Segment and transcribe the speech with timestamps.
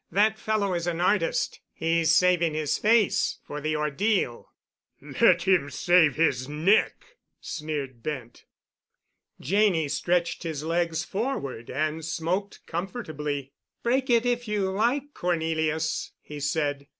[0.11, 1.61] "That fellow is an artist.
[1.73, 4.51] He's saving his face for the ordeal."
[4.99, 7.05] "Let him save his neck,"
[7.39, 8.45] sneered Bent.
[9.39, 13.53] Janney stretched his legs forward and smoked comfortably.
[13.83, 16.87] "Break it if you like, Cornelius," he said.